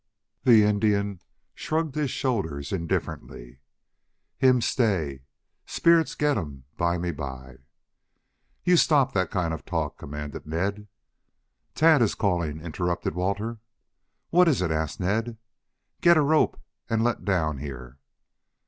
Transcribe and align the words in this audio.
The 0.45 0.63
Indian 0.63 1.19
shrugged 1.53 1.93
his 1.93 2.09
shoulders 2.09 2.71
indifferently. 2.71 3.59
"Him 4.39 4.59
stay. 4.59 5.21
Spirits 5.67 6.15
git 6.15 6.39
um 6.39 6.63
bymeby." 6.75 7.59
"You 8.63 8.77
stop 8.77 9.13
that 9.13 9.29
kind 9.29 9.53
of 9.53 9.63
talk," 9.63 9.99
commanded 9.99 10.47
Ned. 10.47 10.87
"Tad 11.75 12.01
is 12.01 12.15
calling," 12.15 12.59
interrupted 12.59 13.13
Walter. 13.13 13.59
"What 14.31 14.47
is 14.47 14.59
it?" 14.63 14.71
asked 14.71 14.99
Ned. 14.99 15.37
"Get 16.01 16.17
a 16.17 16.21
rope 16.23 16.59
and 16.89 17.03
let 17.03 17.23
down 17.23 17.59
here." 17.59 17.99